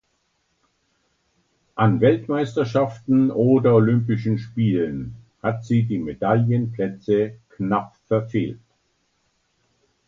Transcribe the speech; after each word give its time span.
An 1.75 2.01
Weltmeisterschaften 2.01 3.29
oder 3.29 3.75
Olympischen 3.75 4.39
Spielen 4.39 5.13
hat 5.43 5.63
sie 5.63 5.83
die 5.83 5.99
Medaillenplätze 5.99 7.33
knapp 7.51 7.95
verfehlt. 8.07 8.57